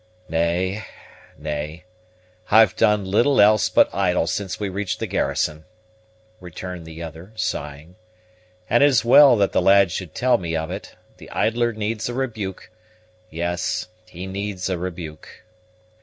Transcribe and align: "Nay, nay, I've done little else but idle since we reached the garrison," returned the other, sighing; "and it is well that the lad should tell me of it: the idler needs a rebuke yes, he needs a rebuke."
"Nay, 0.29 0.83
nay, 1.37 1.85
I've 2.49 2.75
done 2.75 3.05
little 3.05 3.39
else 3.39 3.69
but 3.69 3.87
idle 3.93 4.25
since 4.25 4.59
we 4.59 4.67
reached 4.67 4.99
the 4.99 5.05
garrison," 5.05 5.63
returned 6.39 6.87
the 6.87 7.03
other, 7.03 7.33
sighing; 7.35 7.97
"and 8.67 8.81
it 8.81 8.87
is 8.89 9.05
well 9.05 9.37
that 9.37 9.51
the 9.51 9.61
lad 9.61 9.91
should 9.91 10.15
tell 10.15 10.39
me 10.39 10.55
of 10.55 10.71
it: 10.71 10.95
the 11.17 11.29
idler 11.29 11.71
needs 11.71 12.09
a 12.09 12.15
rebuke 12.15 12.71
yes, 13.29 13.89
he 14.07 14.25
needs 14.25 14.71
a 14.71 14.77
rebuke." 14.79 15.43